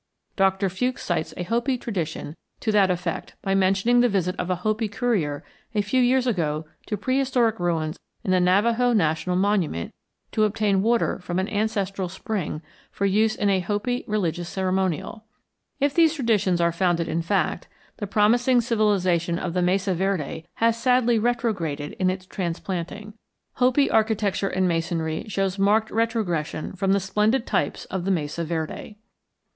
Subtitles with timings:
[0.35, 4.55] Doctor Fewkes cites a Hopi tradition to that effect by mentioning the visit of a
[4.55, 5.43] Hopi courier
[5.75, 9.93] a few years ago to prehistoric ruins in the Navajo National Monument
[10.31, 15.25] to obtain water from an ancestral spring for use in a Hopi religious ceremonial.
[15.79, 20.81] If these traditions are founded in fact, the promising civilization of the Mesa Verde has
[20.81, 23.13] sadly retrograded in its transplanting.
[23.57, 28.95] Hopi architecture and masonry shows marked retrogression from the splendid types of the Mesa Verde.